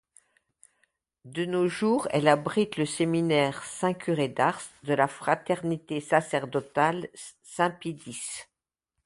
[1.25, 7.07] De nos jours, elle abrite le séminaire Saint-Curé-d'Ars de la Fraternité sacerdotale
[7.43, 8.49] Saint-Pie-X.